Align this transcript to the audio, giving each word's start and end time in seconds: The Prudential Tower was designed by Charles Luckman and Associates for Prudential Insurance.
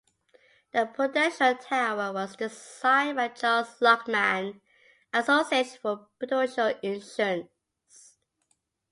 The 0.73 0.87
Prudential 0.87 1.53
Tower 1.57 2.11
was 2.11 2.35
designed 2.35 3.17
by 3.17 3.27
Charles 3.27 3.77
Luckman 3.81 4.53
and 4.59 4.61
Associates 5.13 5.75
for 5.75 6.07
Prudential 6.17 6.73
Insurance. 6.81 8.17